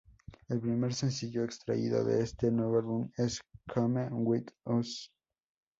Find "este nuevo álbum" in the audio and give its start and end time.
2.23-3.11